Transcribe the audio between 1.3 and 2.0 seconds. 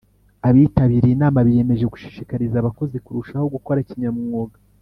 biyemeje